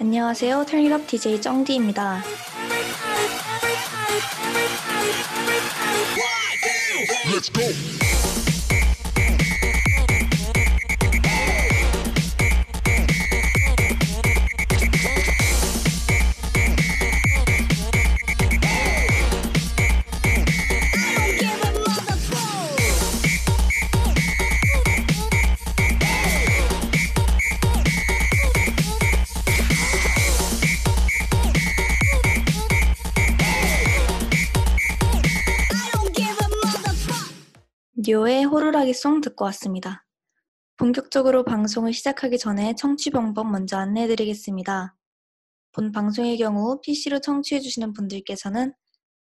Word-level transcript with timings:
안녕하세요. 0.00 0.64
털리럽 0.68 1.08
DJ 1.08 1.40
정디입니다. 1.40 2.22
듀오의 38.08 38.44
호루라기 38.44 38.94
송 38.94 39.20
듣고 39.20 39.44
왔습니다. 39.44 40.06
본격적으로 40.78 41.44
방송을 41.44 41.92
시작하기 41.92 42.38
전에 42.38 42.74
청취 42.74 43.10
방법 43.10 43.50
먼저 43.50 43.76
안내해드리겠습니다. 43.76 44.96
본 45.72 45.92
방송의 45.92 46.38
경우 46.38 46.80
PC로 46.80 47.20
청취해주시는 47.20 47.92
분들께서는 47.92 48.72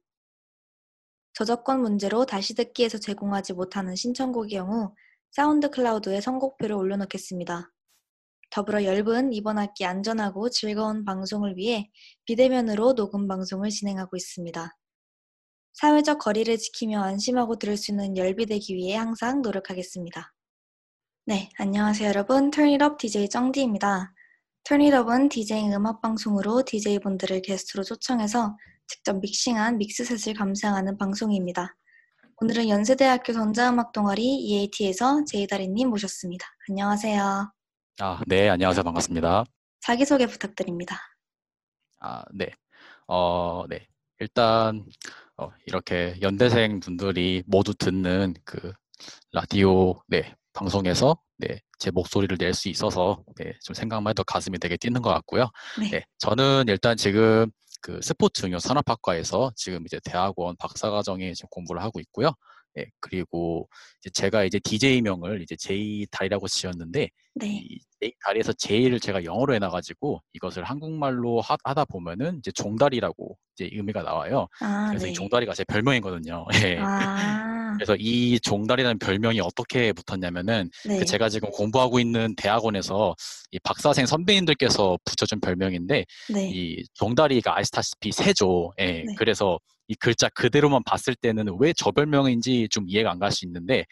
저작권 1.33 1.81
문제로 1.81 2.25
다시 2.25 2.55
듣기에서 2.55 2.97
제공하지 2.97 3.53
못하는 3.53 3.95
신청곡의 3.95 4.57
경우 4.57 4.95
사운드 5.31 5.69
클라우드에 5.69 6.21
선곡표를 6.21 6.75
올려놓겠습니다. 6.75 7.71
더불어 8.49 8.83
열비는 8.83 9.31
이번 9.31 9.59
학기 9.59 9.85
안전하고 9.85 10.49
즐거운 10.49 11.05
방송을 11.05 11.55
위해 11.55 11.91
비대면으로 12.25 12.95
녹음 12.95 13.27
방송을 13.27 13.69
진행하고 13.69 14.17
있습니다. 14.17 14.75
사회적 15.73 16.19
거리를 16.19 16.57
지키며 16.57 17.03
안심하고 17.03 17.57
들을 17.57 17.77
수 17.77 17.91
있는 17.91 18.17
열비 18.17 18.47
되기 18.47 18.75
위해 18.75 18.95
항상 18.95 19.43
노력하겠습니다. 19.43 20.33
네, 21.25 21.49
안녕하세요 21.57 22.09
여러분. 22.09 22.51
턴잇업 22.51 22.97
DJ 22.97 23.29
정디입니다. 23.29 24.13
턴잇업은 24.65 25.29
디제잉 25.29 25.71
음악 25.71 26.01
방송으로 26.01 26.63
DJ분들을 26.65 27.41
게스트로 27.43 27.85
초청해서 27.85 28.57
직접 28.87 29.21
믹싱한 29.21 29.77
믹스셋을 29.77 30.37
감상하는 30.37 30.97
방송입니다. 30.97 31.77
오늘은 32.41 32.67
연세대학교 32.67 33.31
전자음악 33.31 33.93
동아리 33.93 34.21
EAT에서 34.21 35.23
제이다리님 35.23 35.91
모셨습니다. 35.91 36.45
안녕하세요. 36.69 37.53
아, 38.01 38.19
네, 38.27 38.49
안녕하세요. 38.49 38.83
반갑습니다. 38.83 39.45
자기소개 39.79 40.25
부탁드립니다. 40.25 40.97
아, 42.01 42.25
네. 42.33 42.51
어, 43.07 43.63
네. 43.69 43.87
일단, 44.19 44.85
어, 45.37 45.51
이렇게 45.67 46.17
연대생 46.21 46.81
분들이 46.81 47.43
모두 47.47 47.73
듣는 47.73 48.33
그 48.43 48.73
라디오, 49.31 50.01
네, 50.07 50.35
방송에서 50.53 51.17
네, 51.37 51.59
제 51.79 51.91
목소리를 51.91 52.37
낼 52.39 52.53
수 52.53 52.69
있어서 52.69 53.23
네, 53.37 53.53
좀 53.63 53.73
생각만 53.73 54.11
해도 54.11 54.23
가슴이 54.23 54.59
되게 54.59 54.77
뛰는 54.77 55.01
것 55.01 55.09
같고요. 55.09 55.49
네. 55.79 55.89
네, 55.89 56.05
저는 56.19 56.65
일단 56.67 56.95
지금 56.97 57.49
그 57.81 57.99
스포츠 58.01 58.45
응용 58.45 58.59
산업학과에서 58.59 59.51
지금 59.55 59.83
이제 59.85 59.99
대학원 60.05 60.55
박사과정에 60.57 61.33
지금 61.33 61.47
공부를 61.51 61.81
하고 61.83 61.99
있고요. 61.99 62.31
네, 62.75 62.85
그리고 62.99 63.67
이제 64.01 64.09
제가 64.09 64.45
이제 64.45 64.59
DJ명을 64.59 65.41
이제 65.43 65.55
제이 65.55 66.07
달이라고 66.11 66.47
지었는데 66.47 67.09
네. 67.35 67.47
이 67.47 67.79
제이 68.01 68.11
다리에서 68.25 68.53
제이를 68.53 68.99
제가 68.99 69.23
영어로 69.23 69.53
해놔가지고 69.55 70.21
이것을 70.33 70.63
한국말로 70.63 71.39
하, 71.41 71.55
다 71.57 71.85
보면은 71.85 72.37
이제 72.39 72.51
종다리라고 72.51 73.37
이제 73.55 73.69
의미가 73.73 74.01
나와요. 74.03 74.47
아, 74.61 74.87
그래서 74.89 75.05
네. 75.05 75.11
이 75.11 75.13
종다리가 75.13 75.53
제 75.53 75.63
별명이거든요. 75.65 76.45
예. 76.65 76.77
아, 76.79 77.62
그래서 77.75 77.95
이 77.99 78.39
종다리라는 78.39 78.99
별명이 78.99 79.39
어떻게 79.41 79.93
붙었냐면은 79.93 80.69
네. 80.85 80.99
그 80.99 81.05
제가 81.05 81.29
지금 81.29 81.49
공부하고 81.51 81.99
있는 81.99 82.35
대학원에서 82.35 83.15
이 83.51 83.59
박사생 83.59 84.05
선배님들께서 84.05 84.97
붙여준 85.05 85.39
별명인데 85.41 86.05
네. 86.33 86.49
이 86.51 86.83
종다리가 86.93 87.57
아시다시피 87.57 88.11
세죠. 88.11 88.71
예. 88.79 89.03
네. 89.03 89.15
그래서 89.17 89.59
이 89.87 89.95
글자 89.95 90.29
그대로만 90.29 90.83
봤을 90.83 91.15
때는 91.15 91.57
왜 91.59 91.73
저 91.75 91.91
별명인지 91.91 92.67
좀 92.71 92.85
이해가 92.87 93.11
안 93.11 93.19
갈 93.19 93.31
수 93.31 93.45
있는데 93.45 93.85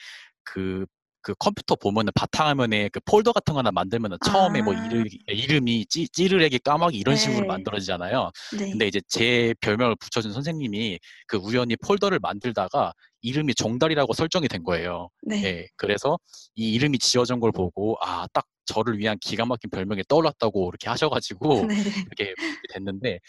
그, 0.43 0.85
그 1.21 1.33
컴퓨터 1.37 1.75
보면은 1.75 2.11
바탕화면에 2.15 2.89
그 2.89 2.99
폴더 3.05 3.31
같은 3.31 3.53
거 3.53 3.59
하나 3.59 3.71
만들면은 3.71 4.17
처음에 4.25 4.61
뭐 4.61 4.75
아. 4.75 4.85
이름, 4.85 5.05
이름이 5.27 5.85
찌, 5.87 6.07
찌르레기 6.09 6.59
까마귀 6.59 6.97
이런 6.97 7.15
식으로 7.15 7.41
네. 7.41 7.47
만들어지잖아요. 7.47 8.31
네. 8.57 8.71
근데 8.71 8.87
이제 8.87 9.01
제 9.07 9.53
별명을 9.61 9.95
붙여준 9.97 10.33
선생님이 10.33 10.99
그 11.27 11.37
우연히 11.37 11.75
폴더를 11.77 12.19
만들다가 12.19 12.93
이름이 13.21 13.53
종달이라고 13.53 14.13
설정이 14.13 14.47
된 14.47 14.63
거예요. 14.63 15.09
네. 15.21 15.43
예, 15.43 15.67
그래서 15.75 16.17
이 16.55 16.73
이름이 16.73 16.97
지어진 16.97 17.39
걸 17.39 17.51
보고 17.51 17.97
아, 18.01 18.27
딱 18.33 18.45
저를 18.65 18.97
위한 18.97 19.17
기가 19.19 19.45
막힌 19.45 19.69
별명이 19.69 20.03
떠올랐다고 20.07 20.69
이렇게 20.69 20.89
하셔가지고 20.89 21.65
네. 21.67 21.75
이렇게 21.75 22.33
됐는데 22.73 23.19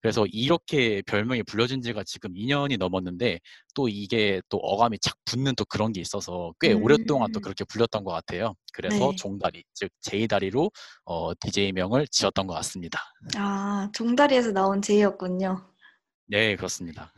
그래서 0.00 0.26
이렇게 0.26 1.02
별명이 1.02 1.42
불려진 1.44 1.82
지가 1.82 2.04
지금 2.04 2.34
2년이 2.34 2.78
넘었는데 2.78 3.40
또 3.74 3.88
이게 3.88 4.40
또 4.48 4.58
어감이 4.58 4.98
착 5.00 5.16
붙는 5.24 5.54
또 5.56 5.64
그런 5.64 5.92
게 5.92 6.00
있어서 6.00 6.52
꽤 6.60 6.72
오랫동안 6.72 7.32
또 7.32 7.40
음. 7.40 7.42
그렇게 7.42 7.64
불렸던 7.64 8.04
것 8.04 8.12
같아요. 8.12 8.54
그래서 8.72 9.10
네. 9.10 9.16
종다리, 9.16 9.64
즉 9.74 9.90
제이다리로 10.02 10.70
어, 11.04 11.34
DJ명을 11.40 12.06
지었던 12.08 12.46
것 12.46 12.54
같습니다. 12.54 13.00
아, 13.36 13.90
종다리에서 13.92 14.52
나온 14.52 14.82
제이였군요. 14.82 15.66
네, 16.28 16.56
그렇습니다. 16.56 17.12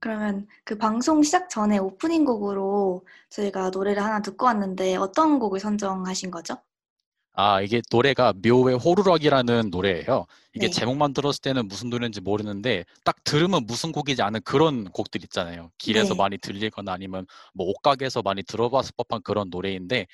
그러면 0.00 0.48
그 0.64 0.78
방송 0.78 1.22
시작 1.22 1.50
전에 1.50 1.78
오프닝 1.78 2.24
곡으로 2.24 3.06
저희가 3.28 3.70
노래를 3.70 4.02
하나 4.02 4.22
듣고 4.22 4.46
왔는데 4.46 4.96
어떤 4.96 5.38
곡을 5.38 5.60
선정하신 5.60 6.30
거죠? 6.30 6.56
아, 7.32 7.60
이게 7.60 7.80
노래가 7.90 8.34
묘의 8.42 8.76
호루라기라는 8.76 9.70
노래예요. 9.70 10.26
이게 10.54 10.66
네. 10.66 10.72
제목만 10.72 11.14
들었을 11.14 11.40
때는 11.42 11.68
무슨 11.68 11.90
노래인지 11.90 12.20
모르는데 12.20 12.84
딱 13.04 13.22
들으면 13.24 13.66
무슨 13.66 13.92
곡이지 13.92 14.20
않은 14.22 14.40
그런 14.44 14.84
곡들 14.90 15.22
있잖아요. 15.24 15.70
길에서 15.78 16.14
네. 16.14 16.18
많이 16.18 16.38
들리거나 16.38 16.92
아니면 16.92 17.26
뭐 17.54 17.66
옷가게에서 17.68 18.22
많이 18.22 18.42
들어봤을 18.42 18.92
법한 18.96 19.22
그런 19.22 19.48
노래인데 19.50 20.06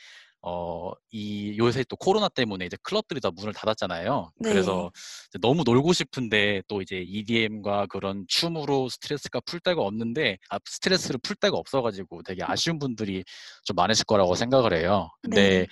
어, 0.49 0.93
이 1.11 1.57
요새 1.59 1.83
또 1.89 1.97
코로나 1.97 2.29
때문에 2.29 2.67
이제 2.67 2.77
클럽들이 2.85 3.21
다 3.21 3.33
문을 3.35 3.53
닫았잖아요. 3.53 4.31
네. 4.39 4.51
그래서 4.51 4.93
너무 5.41 5.65
놀고 5.65 5.93
싶은데 5.93 6.63
또 6.69 6.83
이제 6.83 7.03
EDM과 7.05 7.87
그런 7.87 8.25
춤으로 8.29 8.89
스트레스가 8.89 9.41
풀 9.41 9.59
데가 9.59 9.83
없는데 9.83 10.39
아, 10.51 10.59
스트레스를 10.65 11.19
풀 11.21 11.35
데가 11.35 11.57
없어가지고 11.57 12.23
되게 12.23 12.45
아쉬운 12.45 12.79
분들이 12.79 13.25
좀 13.65 13.75
많으실 13.75 14.05
거라고 14.05 14.37
생각을 14.37 14.73
해요. 14.75 15.11
근데 15.21 15.61
네. 15.61 15.67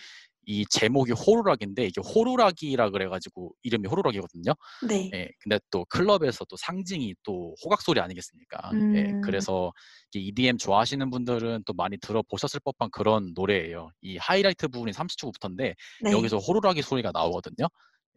이 0.47 0.65
제목이 0.67 1.13
호루라기인데 1.13 1.87
이게 1.87 2.01
호루라기라 2.01 2.91
그래가지고 2.91 3.53
이름이 3.63 3.89
호루라기거든요. 3.89 4.53
네. 4.89 5.11
예, 5.15 5.31
근데 5.41 5.59
또 5.71 5.85
클럽에서 5.87 6.45
또 6.47 6.57
상징이 6.57 7.15
또 7.23 7.55
호각 7.65 7.83
소리 7.83 8.01
아니겠습니까? 8.01 8.71
예, 8.95 9.13
음. 9.13 9.21
그래서 9.23 9.73
이 10.15 10.29
EDM 10.29 10.59
좋아하시는 10.59 11.11
분들은 11.11 11.65
또 11.67 11.73
많이 11.73 11.99
들어보셨을 11.99 12.61
법한 12.65 12.91
그런 12.91 13.33
노래예요. 13.35 13.91
이 14.03 14.17
하이라이트 14.17 14.69
부분이 14.69 14.93
30초부터인데 14.93 15.75
네. 16.03 16.11
여기서 16.13 16.39
호루라기 16.39 16.83
소리가 16.83 17.11
나오거든요. 17.13 17.69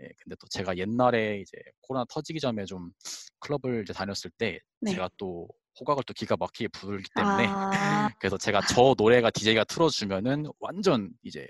예, 0.01 0.09
근데 0.21 0.35
또 0.39 0.47
제가 0.49 0.77
옛날에 0.77 1.39
이제 1.39 1.57
코로나 1.81 2.05
터지기 2.09 2.39
전에 2.39 2.65
좀 2.65 2.91
클럽을 3.39 3.83
이제 3.83 3.93
다녔을 3.93 4.31
때 4.37 4.59
네. 4.81 4.91
제가 4.91 5.09
또 5.17 5.47
호각을 5.79 6.03
또 6.05 6.13
기가 6.13 6.35
막히게 6.37 6.69
부르기 6.69 7.07
때문에 7.15 7.45
아, 7.47 8.09
그래서 8.19 8.37
제가 8.37 8.61
저 8.67 8.95
노래가 8.97 9.29
DJ가 9.31 9.63
틀어주면은 9.63 10.45
완전 10.59 11.11
이제 11.23 11.47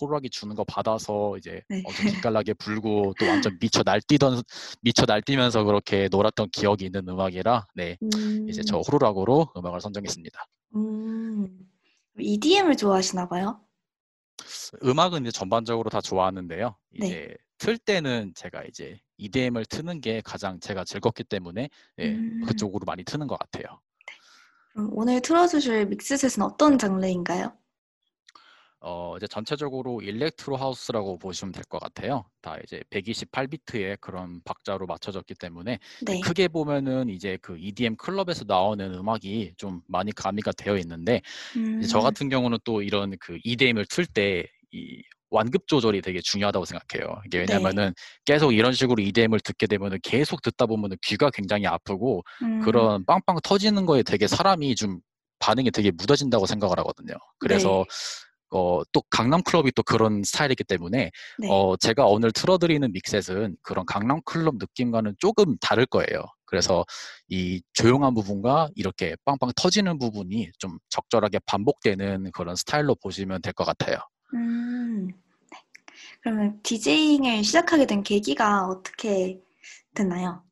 호루라기 0.00 0.30
주는 0.30 0.54
거 0.54 0.64
받아서 0.64 1.36
이제 1.36 1.62
네. 1.68 1.82
엄청 1.84 1.88
기깔나게 2.32 2.54
불고 2.54 3.14
또 3.18 3.26
완전 3.26 3.56
미쳐 3.60 3.82
날뛰던 3.84 4.42
미쳐 4.80 5.04
날뛰면서 5.06 5.64
그렇게 5.64 6.08
놀았던 6.10 6.50
기억이 6.50 6.86
있는 6.86 7.08
음악이라 7.08 7.66
네 7.74 7.96
음, 8.02 8.48
이제 8.48 8.62
저 8.62 8.78
호루라기로 8.78 9.52
음악을 9.56 9.80
선정했습니다. 9.80 10.46
음, 10.76 11.58
EDM을 12.18 12.76
좋아하시나 12.76 13.28
봐요? 13.28 13.60
음악은 14.84 15.22
이제 15.22 15.30
전반적으로 15.30 15.90
다 15.90 16.00
좋아하는데요. 16.00 16.76
네. 17.00 17.06
이제 17.06 17.36
틀 17.58 17.76
때는 17.76 18.32
제가 18.34 18.62
이제 18.64 19.00
EDM을 19.16 19.66
트는 19.66 20.00
게 20.00 20.20
가장 20.24 20.60
제가 20.60 20.84
즐겁기 20.84 21.24
때문에 21.24 21.68
네, 21.96 22.14
음. 22.14 22.42
그쪽으로 22.46 22.84
많이 22.86 23.02
트는 23.04 23.26
것 23.26 23.38
같아요. 23.38 23.80
그럼 24.72 24.90
오늘 24.92 25.20
틀어주실 25.20 25.86
믹스셋은 25.86 26.44
어떤 26.44 26.78
장르인가요? 26.78 27.52
어, 28.80 29.16
이제 29.16 29.26
전체적으로 29.26 30.00
일렉트로 30.02 30.56
하우스라고 30.56 31.18
보시면 31.18 31.52
될 31.52 31.64
것 31.64 31.80
같아요. 31.80 32.24
다 32.40 32.56
이제 32.62 32.82
128비트의 32.90 34.00
그런 34.00 34.40
박자로 34.44 34.86
맞춰졌기 34.86 35.34
때문에 35.34 35.78
네. 36.06 36.20
크게 36.20 36.48
보면은 36.48 37.08
이제 37.08 37.36
그 37.42 37.56
EDM 37.58 37.96
클럽에서 37.96 38.44
나오는 38.46 38.94
음악이 38.94 39.54
좀 39.56 39.80
많이 39.88 40.12
가미가 40.12 40.52
되어 40.52 40.76
있는데 40.78 41.20
음, 41.56 41.82
저 41.82 42.00
같은 42.00 42.28
경우는 42.28 42.58
또 42.64 42.82
이런 42.82 43.16
그 43.20 43.38
EDM을 43.44 43.84
틀때이 43.86 44.44
완급 45.30 45.66
조절이 45.66 46.00
되게 46.00 46.20
중요하다고 46.22 46.64
생각해요. 46.64 47.20
이게 47.26 47.38
네. 47.38 47.46
왜냐면은 47.52 47.92
계속 48.24 48.52
이런 48.52 48.72
식으로 48.72 49.02
EDM을 49.02 49.40
듣게 49.40 49.66
되면은 49.66 49.98
계속 50.02 50.40
듣다 50.40 50.66
보면은 50.66 50.96
귀가 51.02 51.30
굉장히 51.30 51.66
아프고 51.66 52.22
음, 52.42 52.60
그런 52.60 53.04
빵빵 53.04 53.40
터지는 53.42 53.84
거에 53.86 54.02
되게 54.04 54.26
사람이 54.26 54.74
좀 54.76 55.00
반응이 55.40 55.70
되게 55.72 55.90
묻어진다고 55.90 56.46
생각을 56.46 56.78
하거든요. 56.78 57.14
그래서 57.38 57.84
어, 58.50 58.82
또 58.92 59.02
강남 59.10 59.42
클럽이 59.42 59.72
또 59.72 59.82
그런 59.82 60.22
스타일이기 60.22 60.64
때문에 60.64 61.10
네. 61.38 61.48
어, 61.50 61.76
제가 61.76 62.06
오늘 62.06 62.32
틀어드리는 62.32 62.90
믹셋은 62.92 63.56
그런 63.62 63.84
강남 63.86 64.20
클럽 64.24 64.56
느낌과는 64.58 65.16
조금 65.18 65.56
다를 65.58 65.84
거예요. 65.86 66.24
그래서 66.46 66.84
이 67.28 67.60
조용한 67.74 68.14
부분과 68.14 68.70
이렇게 68.74 69.16
빵빵 69.26 69.50
터지는 69.54 69.98
부분이 69.98 70.50
좀 70.58 70.78
적절하게 70.88 71.40
반복되는 71.40 72.30
그런 72.32 72.56
스타일로 72.56 72.94
보시면 72.96 73.42
될 73.42 73.52
것 73.52 73.64
같아요. 73.64 73.98
음, 74.34 75.08
네. 75.08 75.58
그러면 76.22 76.60
디제잉을 76.62 77.44
시작하게 77.44 77.86
된 77.86 78.02
계기가 78.02 78.66
어떻게 78.66 79.40
됐나요? 79.94 80.42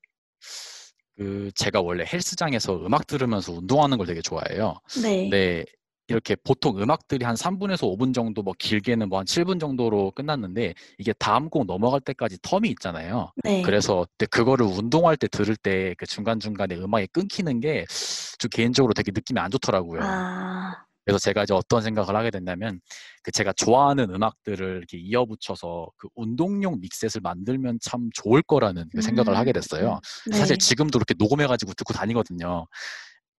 그 1.16 1.50
제가 1.54 1.80
원래 1.80 2.04
헬스장에서 2.06 2.76
음악 2.84 3.06
들으면서 3.06 3.52
운동하는 3.52 3.96
걸 3.96 4.06
되게 4.06 4.20
좋아해요. 4.20 4.74
네. 5.02 5.22
근데 5.22 5.64
이렇게 6.08 6.36
보통 6.36 6.80
음악들이 6.80 7.24
한 7.24 7.34
3분에서 7.34 7.82
5분 7.96 8.14
정도, 8.14 8.42
뭐 8.42 8.54
길게는 8.58 9.08
뭐 9.08 9.18
한 9.18 9.26
7분 9.26 9.58
정도로 9.60 10.12
끝났는데 10.12 10.74
이게 10.98 11.12
다음 11.18 11.48
곡 11.50 11.66
넘어갈 11.66 12.00
때까지 12.00 12.38
텀이 12.38 12.66
있잖아요. 12.70 13.32
네. 13.44 13.62
그래서 13.62 14.06
근데 14.18 14.26
그거를 14.26 14.66
운동할 14.66 15.16
때 15.16 15.26
들을 15.28 15.56
때 15.56 15.94
그 15.98 16.06
중간중간에 16.06 16.76
음악이 16.76 17.08
끊기는 17.08 17.60
게저 17.60 18.48
개인적으로 18.50 18.92
되게 18.94 19.10
느낌이 19.14 19.40
안 19.40 19.50
좋더라고요. 19.50 20.00
아, 20.02 20.74
그래서 21.04 21.18
제가 21.18 21.44
이제 21.44 21.54
어떤 21.54 21.82
생각을 21.82 22.14
하게 22.16 22.30
됐냐면 22.30 22.80
그 23.22 23.30
제가 23.32 23.52
좋아하는 23.54 24.10
음악들을 24.14 24.76
이렇게 24.78 24.98
이어붙여서 24.98 25.88
그 25.96 26.08
운동용 26.16 26.80
믹셋을 26.80 27.20
만들면 27.22 27.78
참 27.82 28.10
좋을 28.14 28.42
거라는 28.42 28.88
그 28.94 29.02
생각을 29.02 29.36
하게 29.36 29.52
됐어요. 29.52 30.00
네. 30.30 30.36
사실 30.36 30.58
지금도 30.58 30.98
이렇게 30.98 31.14
녹음해가지고 31.18 31.74
듣고 31.74 31.92
다니거든요. 31.94 32.66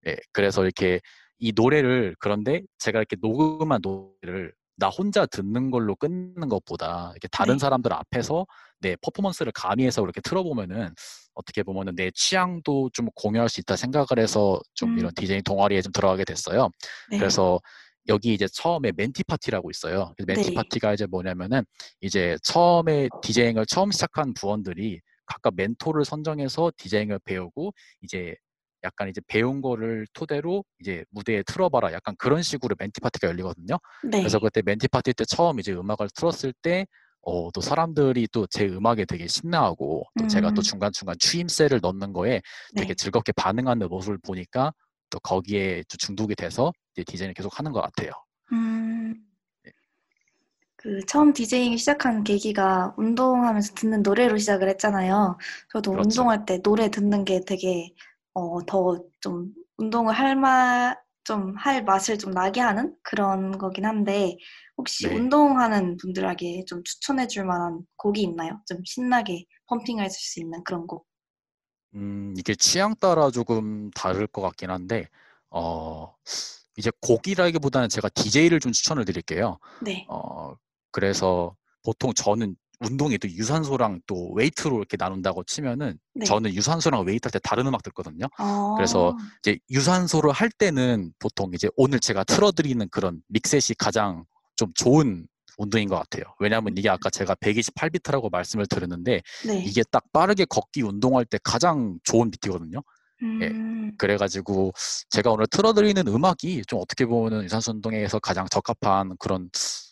예, 0.07 0.15
그래서 0.31 0.63
이렇게 0.63 0.99
이 1.39 1.53
노래를 1.55 2.15
그런데 2.19 2.61
제가 2.79 2.99
이렇게 2.99 3.15
녹음한 3.19 3.81
노래를 3.83 4.53
나 4.77 4.89
혼자 4.89 5.25
듣는 5.25 5.71
걸로 5.71 5.95
끝내는 5.95 6.49
것보다 6.49 7.11
이렇게 7.13 7.27
다른 7.29 7.55
네. 7.55 7.59
사람들 7.59 7.91
앞에서 7.93 8.45
내 8.79 8.95
퍼포먼스를 8.97 9.51
가미해서 9.51 10.03
이렇게 10.03 10.21
틀어보면은 10.21 10.93
어떻게 11.33 11.63
보면은 11.63 11.95
내 11.95 12.11
취향도 12.13 12.91
좀 12.93 13.07
공유할 13.15 13.49
수 13.49 13.59
있다 13.59 13.75
생각을 13.75 14.19
해서 14.19 14.59
좀 14.75 14.93
음. 14.93 14.99
이런 14.99 15.11
디제잉 15.15 15.41
동아리에 15.43 15.81
좀 15.81 15.91
들어가게 15.91 16.25
됐어요. 16.25 16.69
네. 17.09 17.17
그래서 17.17 17.59
여기 18.07 18.33
이제 18.33 18.47
처음에 18.47 18.91
멘티 18.95 19.23
파티라고 19.23 19.69
있어요. 19.69 20.13
멘티 20.25 20.49
네. 20.49 20.53
파티가 20.53 20.93
이제 20.93 21.05
뭐냐면은 21.07 21.65
이제 22.01 22.37
처음에 22.43 23.09
DJing을 23.21 23.65
처음 23.65 23.91
시작한 23.91 24.33
부원들이 24.33 25.01
각각 25.25 25.55
멘토를 25.55 26.05
선정해서 26.05 26.71
DJing을 26.77 27.19
배우고 27.25 27.73
이제 28.01 28.35
약간 28.83 29.09
이제 29.09 29.21
배운 29.27 29.61
거를 29.61 30.05
토대로 30.13 30.63
이제 30.79 31.03
무대에 31.09 31.43
틀어봐라. 31.43 31.93
약간 31.93 32.15
그런 32.17 32.41
식으로 32.43 32.75
멘티 32.79 33.01
파티가 33.01 33.27
열리거든요. 33.29 33.77
네. 34.03 34.19
그래서 34.19 34.39
그때 34.39 34.61
멘티 34.63 34.87
파티 34.87 35.13
때 35.13 35.25
처음 35.25 35.59
이제 35.59 35.73
음악을 35.73 36.09
틀었을 36.15 36.53
때, 36.61 36.85
어, 37.21 37.51
또 37.51 37.59
사람들이 37.61 38.27
또 38.31 38.45
제 38.47 38.65
음악에 38.67 39.05
되게 39.05 39.27
신나하고, 39.27 40.03
또 40.17 40.27
제가 40.27 40.51
또 40.51 40.61
음. 40.61 40.63
중간중간 40.63 41.15
추임새를 41.19 41.79
넣는 41.81 42.13
거에 42.13 42.41
되게 42.75 42.89
네. 42.89 42.95
즐겁게 42.95 43.31
반응하는 43.33 43.87
모습을 43.89 44.17
보니까 44.19 44.71
또 45.09 45.19
거기에 45.19 45.83
좀 45.89 45.97
중독이 45.97 46.35
돼서 46.35 46.71
이제 46.95 47.03
DJing을 47.03 47.33
계속 47.33 47.57
하는 47.59 47.71
것 47.71 47.81
같아요. 47.81 48.11
음, 48.53 49.15
네. 49.63 49.71
그 50.75 50.99
처음 51.07 51.33
디제잉 51.33 51.75
시작한 51.77 52.23
계기가 52.23 52.93
운동하면서 52.97 53.73
듣는 53.73 54.03
노래로 54.03 54.37
시작을 54.37 54.69
했잖아요. 54.69 55.37
저도 55.73 55.91
그렇죠. 55.91 56.07
운동할 56.07 56.45
때 56.45 56.61
노래 56.61 56.89
듣는 56.89 57.25
게 57.25 57.41
되게 57.45 57.93
어, 58.37 58.65
더 58.65 58.97
좀 59.21 59.51
운동을 59.77 60.13
할 60.13 60.35
맛, 60.35 60.97
좀할 61.23 61.83
맛을 61.83 62.17
좀 62.17 62.31
나게 62.31 62.61
하는 62.61 62.95
그런 63.03 63.57
거긴 63.57 63.85
한데 63.85 64.37
혹시 64.77 65.07
네. 65.07 65.15
운동하는 65.15 65.97
분들에게 65.97 66.65
좀 66.65 66.83
추천해 66.83 67.27
줄 67.27 67.45
만한 67.45 67.81
곡이 67.97 68.21
있나요? 68.21 68.61
좀 68.67 68.77
신나게 68.85 69.45
펌핑할 69.67 70.09
수 70.09 70.39
있는 70.39 70.63
그런 70.63 70.87
곡. 70.87 71.05
음, 71.95 72.33
이게 72.37 72.53
취향 72.55 72.95
따라 72.95 73.29
조금 73.31 73.89
다를 73.91 74.27
것 74.27 74.41
같긴 74.41 74.69
한데, 74.69 75.07
어, 75.49 76.13
이제 76.77 76.91
곡이라기보다는 77.01 77.89
제가 77.89 78.09
DJ를 78.09 78.59
좀 78.59 78.71
추천을 78.71 79.03
드릴게요. 79.05 79.57
네. 79.81 80.05
어, 80.09 80.53
그래서 80.91 81.55
보통 81.83 82.13
저는 82.13 82.55
운동이 82.79 83.17
또 83.17 83.27
유산소랑 83.27 84.01
또 84.07 84.31
웨이트로 84.33 84.77
이렇게 84.77 84.97
나눈다고 84.99 85.43
치면은 85.43 85.97
네. 86.13 86.25
저는 86.25 86.53
유산소랑 86.53 87.05
웨이트 87.05 87.27
할 87.27 87.31
때 87.31 87.39
다른 87.43 87.65
음악 87.67 87.83
듣거든요. 87.83 88.27
어, 88.37 88.75
그래서 88.75 89.17
이제 89.41 89.57
유산소를 89.71 90.31
할 90.31 90.49
때는 90.51 91.11
보통 91.19 91.51
이제 91.53 91.69
오늘 91.75 91.99
제가 91.99 92.23
틀어드리는 92.23 92.87
그런 92.89 93.21
믹셋이 93.29 93.75
가장 93.77 94.25
좀 94.55 94.71
좋은 94.75 95.27
운동인 95.57 95.89
것 95.89 95.95
같아요. 95.95 96.23
왜냐하면 96.39 96.75
이게 96.77 96.87
아까 96.87 97.09
제가 97.09 97.33
128비트라고 97.35 98.31
말씀을 98.31 98.67
드렸는데 98.67 99.21
네. 99.47 99.63
이게 99.65 99.81
딱 99.91 100.03
빠르게 100.13 100.45
걷기 100.45 100.83
운동할 100.83 101.25
때 101.25 101.39
가장 101.43 101.97
좋은 102.03 102.29
비트거든요. 102.29 102.83
예. 103.41 103.47
음, 103.47 103.91
그래가지고 103.97 104.71
제가 105.09 105.31
오늘 105.31 105.47
틀어드리는 105.47 106.07
음악이 106.07 106.61
좀 106.67 106.79
어떻게 106.79 107.07
보면 107.07 107.43
유산소 107.43 107.71
운동에서 107.71 108.19
가장 108.19 108.45
적합한 108.51 109.17
그런 109.17 109.49
네 109.51 109.86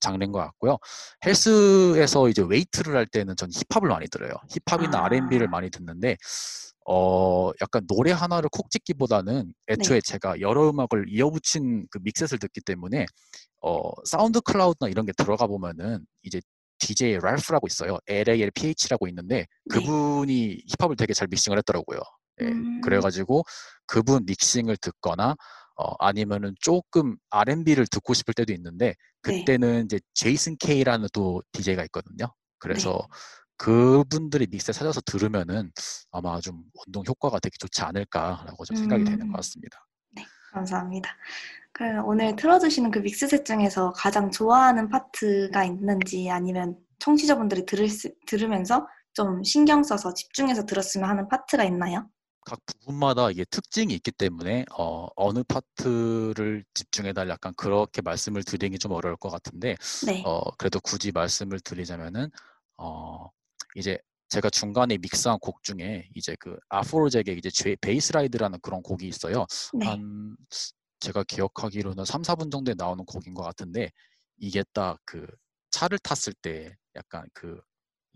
장르인 0.00 0.32
것 0.32 0.38
같고요. 0.38 0.78
헬스에서 1.24 2.28
이제 2.28 2.42
웨이트를 2.42 2.96
할 2.96 3.06
때는 3.06 3.36
전 3.36 3.50
힙합을 3.50 3.88
많이 3.88 4.08
들어요. 4.08 4.32
힙합이나 4.50 4.98
아. 4.98 5.04
R&B를 5.06 5.48
많이 5.48 5.70
듣는데 5.70 6.16
어 6.88 7.50
약간 7.60 7.84
노래 7.88 8.12
하나를 8.12 8.48
콕 8.52 8.70
찍기보다는 8.70 9.52
애초에 9.68 10.00
네. 10.00 10.00
제가 10.00 10.40
여러 10.40 10.70
음악을 10.70 11.06
이어붙인 11.08 11.86
그 11.90 11.98
믹셋을 12.02 12.38
듣기 12.38 12.60
때문에 12.60 13.06
어 13.60 13.90
사운드 14.04 14.40
클라우드나 14.40 14.88
이런 14.88 15.04
게 15.04 15.12
들어가 15.12 15.46
보면은 15.46 16.04
이제 16.22 16.40
DJ 16.78 17.18
랄프라고 17.18 17.66
있어요. 17.66 17.98
LALPH라고 18.06 19.08
있는데 19.08 19.36
네. 19.36 19.46
그분이 19.70 20.62
힙합을 20.78 20.96
되게 20.96 21.12
잘 21.12 21.26
믹싱을 21.28 21.58
했더라고요. 21.58 21.98
예, 22.42 22.46
음. 22.46 22.80
그래가지고 22.82 23.44
그분 23.86 24.24
믹싱을 24.26 24.76
듣거나 24.76 25.34
어, 25.76 25.92
아니면은 25.98 26.54
조금 26.60 27.16
R&B를 27.30 27.86
듣고 27.86 28.14
싶을 28.14 28.34
때도 28.34 28.52
있는데 28.54 28.94
네. 29.22 29.38
그때는 29.40 29.84
이제 29.84 30.00
제이슨 30.14 30.56
K라는 30.58 31.08
또 31.12 31.42
DJ가 31.52 31.84
있거든요. 31.84 32.32
그래서 32.58 32.92
네. 32.92 33.06
그분들이 33.58 34.46
믹스 34.50 34.72
찾아서 34.72 35.00
들으면은 35.00 35.70
아마 36.10 36.40
좀 36.40 36.62
운동 36.86 37.02
효과가 37.06 37.38
되게 37.40 37.56
좋지 37.58 37.82
않을까라고 37.82 38.64
좀 38.64 38.76
생각이 38.76 39.04
되는 39.04 39.22
음. 39.22 39.32
것 39.32 39.36
같습니다. 39.38 39.78
감사합니다. 40.52 41.10
그럼 41.72 42.06
오늘 42.06 42.34
틀어주시는 42.36 42.90
그 42.90 43.00
믹스셋 43.00 43.44
중에서 43.44 43.92
가장 43.92 44.30
좋아하는 44.30 44.88
파트가 44.88 45.64
있는지 45.64 46.30
아니면 46.30 46.78
청취자분들이 46.98 47.66
들을 47.66 47.88
수- 47.90 48.14
들으면서 48.26 48.86
좀 49.12 49.42
신경 49.42 49.82
써서 49.82 50.14
집중해서 50.14 50.64
들었으면 50.64 51.08
하는 51.10 51.28
파트가 51.28 51.64
있나요? 51.64 52.08
각 52.46 52.60
부분마다 52.64 53.30
이게 53.30 53.44
특징이 53.44 53.92
있기 53.94 54.12
때문에 54.12 54.64
어, 54.78 55.08
어느 55.16 55.42
파트를 55.42 56.64
집중해달라 56.74 57.32
약간 57.32 57.52
그렇게 57.56 58.00
말씀을 58.02 58.44
드리기 58.44 58.78
좀 58.78 58.92
어려울 58.92 59.16
것 59.16 59.30
같은데 59.30 59.76
네. 60.06 60.22
어, 60.24 60.40
그래도 60.56 60.80
굳이 60.80 61.12
말씀을 61.12 61.60
드리자면은 61.60 62.30
어, 62.78 63.28
이제 63.74 63.98
제가 64.28 64.48
중간에 64.50 64.96
믹스한 64.98 65.38
곡 65.40 65.62
중에 65.64 66.08
이제 66.14 66.36
그 66.40 66.56
아프로잭의 66.68 67.36
이제 67.38 67.50
제- 67.50 67.76
베이스라이드라는 67.80 68.60
그런 68.62 68.80
곡이 68.82 69.06
있어요. 69.08 69.44
네. 69.74 69.86
한 69.86 70.36
제가 71.00 71.24
기억하기로는 71.24 72.04
3, 72.04 72.22
4분 72.22 72.50
정도에 72.50 72.74
나오는 72.76 73.04
곡인 73.04 73.34
것 73.34 73.42
같은데 73.42 73.90
이게 74.38 74.64
딱 74.72 74.98
그 75.04 75.26
차를 75.70 75.98
탔을 75.98 76.32
때 76.32 76.74
약간 76.94 77.26
그 77.34 77.60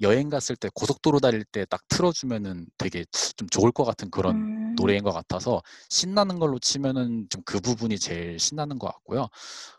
여행 0.00 0.28
갔을 0.30 0.56
때 0.56 0.68
고속도로 0.74 1.20
달릴 1.20 1.44
때 1.44 1.64
딱 1.66 1.82
틀어주면은 1.88 2.66
되게 2.78 3.04
좀 3.36 3.48
좋을 3.48 3.70
것 3.72 3.84
같은 3.84 4.10
그런 4.10 4.36
음, 4.36 4.74
노래인 4.76 5.02
것 5.04 5.12
같아서 5.12 5.62
신나는 5.90 6.38
걸로 6.38 6.58
치면은 6.58 7.26
좀 7.30 7.42
그 7.44 7.60
부분이 7.60 7.98
제일 7.98 8.38
신나는 8.38 8.78
것 8.78 8.86
같고요. 8.88 9.28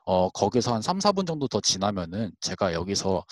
어, 0.06 0.30
거기서 0.30 0.74
한 0.74 0.82
3, 0.82 1.00
4분 1.00 1.26
정도 1.28 1.48
더 1.48 1.62
지나면은 1.62 2.32
제가 2.42 2.74
여기서 2.74 3.24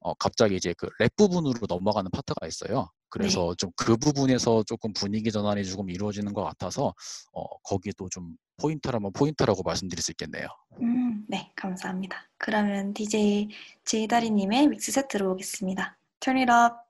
어, 0.00 0.14
갑자기 0.14 0.56
이제 0.56 0.74
그 0.74 0.88
랩 0.98 1.14
부분으로 1.16 1.58
넘어가는 1.68 2.10
파트가 2.10 2.46
있어요. 2.46 2.88
그래서 3.08 3.54
좀그 3.56 3.96
부분에서 3.98 4.62
조금 4.64 4.92
분위기 4.94 5.30
전환이 5.30 5.64
조금 5.66 5.90
이루어지는 5.90 6.32
것 6.32 6.42
같아서 6.44 6.94
어, 7.32 7.44
거기도 7.64 8.08
좀 8.08 8.36
포인트라면 8.58 9.12
포인트라고 9.12 9.62
말씀드릴 9.62 10.02
수 10.02 10.10
있겠네요. 10.12 10.46
음, 10.80 11.24
네, 11.28 11.52
감사합니다. 11.56 12.28
그러면 12.38 12.94
DJ 12.94 13.48
제이다리님의 13.84 14.68
믹스셋 14.68 15.08
들어보겠습니다. 15.08 15.98
Turn 16.22 16.38
it 16.38 16.48
up. 16.48 16.86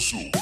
So. 0.00 0.39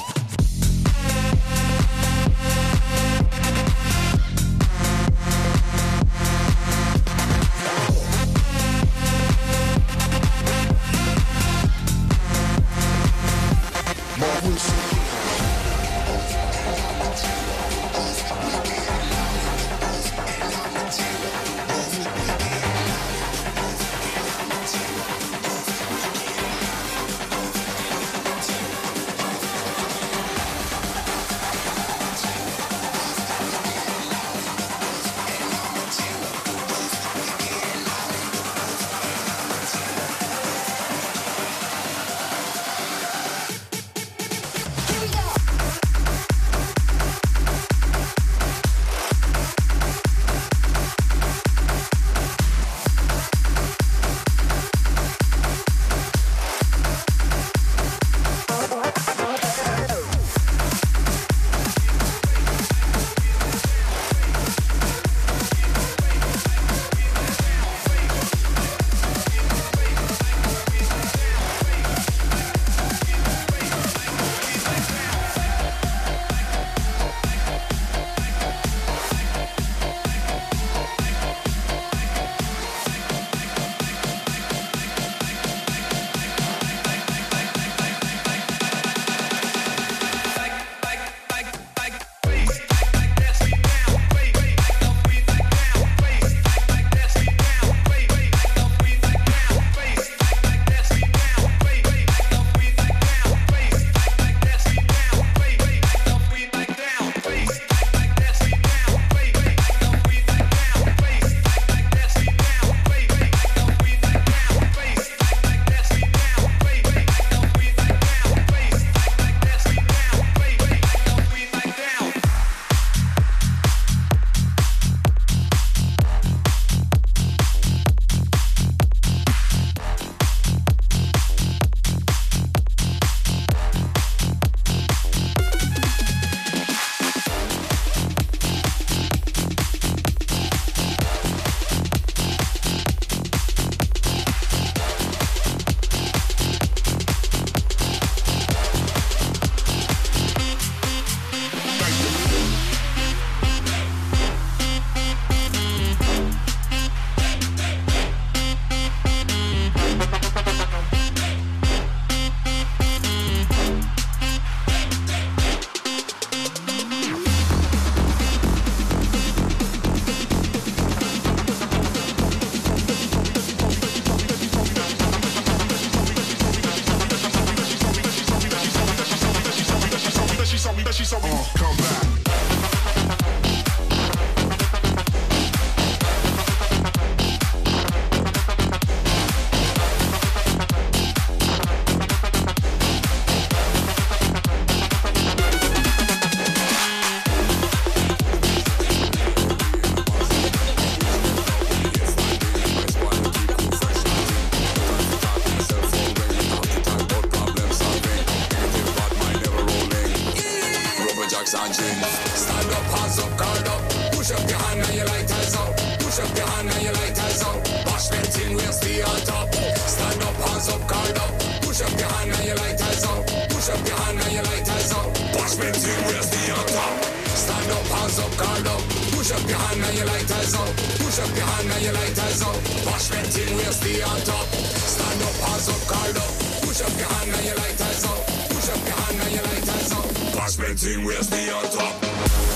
Push 229.29 229.43
up 229.43 229.49
your 229.49 229.59
hand 229.59 229.83
and 229.85 229.95
your 229.95 230.07
lighters 230.07 230.55
out. 230.55 230.75
Push 230.97 231.19
up 231.19 231.37
your 231.37 231.45
hand 231.45 231.69
and 231.69 231.83
your 231.83 231.93
lighters 231.93 232.41
out. 232.41 232.57
Wash 232.87 233.09
them 233.09 233.25
tin, 233.29 233.55
we'll 233.57 233.71
stay 233.71 234.01
on 234.01 234.19
top. 234.21 234.45
Stand 234.49 235.21
up, 235.21 235.35
hands 235.45 235.69
up, 235.69 235.87
guard 235.87 236.17
up. 236.17 236.33
Push 236.65 236.81
up 236.81 236.97
your 236.97 237.07
hand 237.13 237.35
and 237.37 237.45
your 237.45 237.55
lighters 237.57 238.05
out. 238.09 238.25
Push 238.49 238.69
up 238.73 238.81
your 238.89 238.97
hand 238.97 239.21
and 239.21 239.35
your 239.35 239.43
lighters 239.43 239.91
out. 239.93 240.35
Wash 240.35 240.55
them 240.55 240.75
tin, 240.75 241.05
we'll 241.05 241.21
stay 241.21 241.47
on 241.51 241.63
top. 241.69 242.48